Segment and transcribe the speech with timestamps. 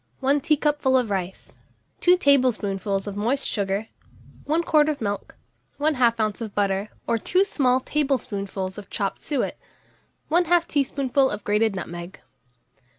[0.19, 1.53] 1 teacupful of rice,
[1.99, 3.87] 2 tablespoonfuls of moist sugar,
[4.45, 5.35] 1 quart of milk,
[5.79, 6.41] 1/2 oz.
[6.41, 9.59] of butter or 2 small tablespoonfuls of chopped suet,
[10.31, 12.19] 1/2 teaspoonful of grated nutmeg.